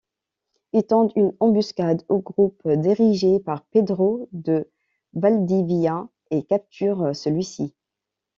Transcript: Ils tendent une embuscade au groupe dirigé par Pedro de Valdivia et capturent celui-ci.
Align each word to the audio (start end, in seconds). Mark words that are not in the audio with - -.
Ils 0.73 0.81
tendent 0.87 1.11
une 1.15 1.31
embuscade 1.39 2.01
au 2.09 2.17
groupe 2.21 2.67
dirigé 2.67 3.39
par 3.39 3.63
Pedro 3.65 4.27
de 4.31 4.67
Valdivia 5.13 6.09
et 6.31 6.41
capturent 6.41 7.15
celui-ci. 7.15 7.75